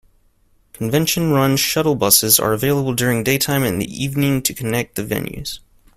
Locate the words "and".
3.61-3.79